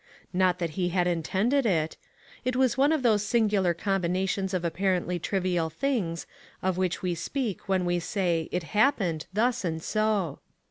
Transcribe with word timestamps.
Not 0.33 0.57
that 0.57 0.71
he 0.81 0.89
had 0.89 1.05
intended 1.05 1.63
it. 1.63 1.95
It 2.43 2.55
was 2.55 2.75
one 2.75 2.91
of 2.91 3.03
those 3.03 3.23
singular 3.23 3.75
combinations 3.75 4.51
of 4.51 4.65
apparently 4.65 5.19
trivial 5.19 5.69
things, 5.69 6.25
of 6.63 6.75
which 6.75 7.03
we 7.03 7.13
speak 7.13 7.69
when 7.69 7.85
we 7.85 7.99
say 7.99 8.49
"it 8.51 8.63
happened, 8.73 9.27
thus 9.31 9.63
and 9.63 9.79
so." 9.79 10.39